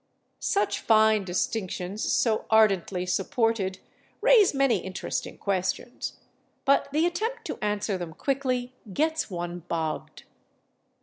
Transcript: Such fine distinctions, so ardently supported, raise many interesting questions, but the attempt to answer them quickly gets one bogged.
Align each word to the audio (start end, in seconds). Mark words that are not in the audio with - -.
Such 0.39 0.79
fine 0.79 1.25
distinctions, 1.25 2.03
so 2.03 2.45
ardently 2.49 3.05
supported, 3.05 3.77
raise 4.19 4.51
many 4.51 4.79
interesting 4.79 5.37
questions, 5.37 6.13
but 6.65 6.87
the 6.91 7.05
attempt 7.05 7.45
to 7.45 7.59
answer 7.61 7.99
them 7.99 8.15
quickly 8.15 8.73
gets 8.91 9.29
one 9.29 9.59
bogged. 9.67 10.23